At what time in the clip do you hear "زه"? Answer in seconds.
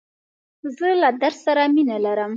0.77-0.87